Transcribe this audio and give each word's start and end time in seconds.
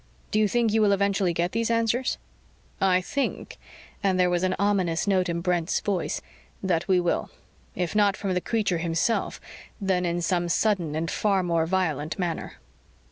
"Do 0.31 0.39
you 0.39 0.47
think 0.47 0.73
you 0.73 0.81
will 0.81 0.93
eventually 0.93 1.31
get 1.31 1.51
these 1.51 1.69
answers?" 1.69 2.17
"I 2.81 3.01
think," 3.01 3.59
and 4.01 4.19
there 4.19 4.31
was 4.31 4.41
an 4.41 4.55
ominous 4.57 5.05
note 5.05 5.29
in 5.29 5.41
Brent's 5.41 5.79
voice, 5.79 6.23
"that 6.63 6.87
we 6.87 6.99
will. 6.99 7.29
If 7.75 7.95
not 7.95 8.17
from 8.17 8.33
the 8.33 8.41
creature 8.41 8.79
himself, 8.79 9.39
then 9.79 10.03
in 10.03 10.19
some 10.23 10.49
sudden 10.49 10.95
and 10.95 11.11
far 11.11 11.43
more 11.43 11.67
violent 11.67 12.17
manner." 12.17 12.53